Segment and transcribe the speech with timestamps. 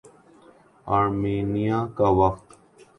[0.87, 2.47] Armenia کا وقت